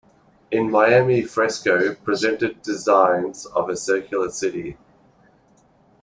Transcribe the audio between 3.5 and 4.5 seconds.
a circular